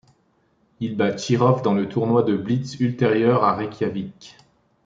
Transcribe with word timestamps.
Il 0.79 0.97
bat 0.97 1.11
Chirov 1.13 1.61
dans 1.61 1.75
un 1.75 1.85
tournoi 1.85 2.23
de 2.23 2.35
blitz 2.35 2.79
ultérieur 2.79 3.43
à 3.43 3.55
Reykjavik. 3.55 4.35